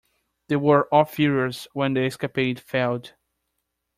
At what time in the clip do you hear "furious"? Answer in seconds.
1.05-1.67